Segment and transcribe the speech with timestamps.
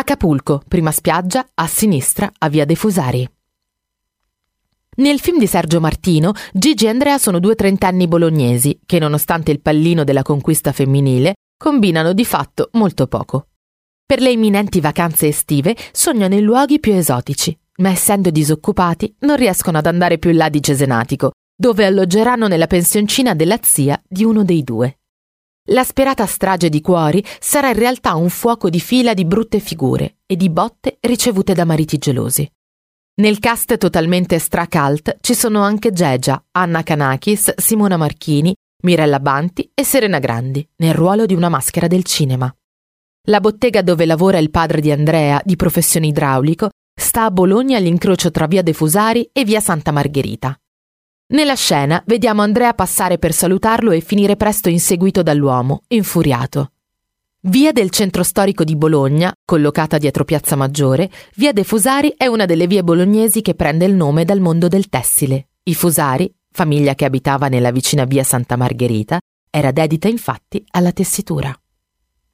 [0.00, 3.28] Acapulco, prima spiaggia, a sinistra, a Via dei Fusari.
[4.98, 9.60] Nel film di Sergio Martino, Gigi e Andrea sono due trentenni bolognesi che, nonostante il
[9.60, 13.48] pallino della conquista femminile, combinano di fatto molto poco.
[14.06, 19.78] Per le imminenti vacanze estive sognano i luoghi più esotici, ma essendo disoccupati non riescono
[19.78, 24.62] ad andare più là di Cesenatico, dove alloggeranno nella pensioncina della zia di uno dei
[24.62, 24.97] due.
[25.70, 30.16] La sperata strage di cuori sarà in realtà un fuoco di fila di brutte figure
[30.24, 32.50] e di botte ricevute da mariti gelosi.
[33.16, 38.54] Nel cast totalmente stracalt ci sono anche Gegia, Anna Kanakis, Simona Marchini,
[38.84, 42.50] Mirella Banti e Serena Grandi, nel ruolo di una maschera del cinema.
[43.26, 48.30] La bottega dove lavora il padre di Andrea, di professione idraulico, sta a Bologna all'incrocio
[48.30, 50.58] tra via De Fusari e via Santa Margherita.
[51.30, 56.72] Nella scena vediamo Andrea passare per salutarlo e finire presto inseguito dall'uomo, infuriato.
[57.40, 62.46] Via del centro storico di Bologna, collocata dietro Piazza Maggiore, via De Fusari è una
[62.46, 65.48] delle vie bolognesi che prende il nome dal mondo del tessile.
[65.64, 71.54] I Fusari, famiglia che abitava nella vicina via Santa Margherita, era dedita infatti alla tessitura.